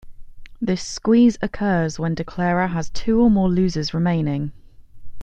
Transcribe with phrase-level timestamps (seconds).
[0.59, 4.51] This squeeze occurs when declarer has two or more losers remaining.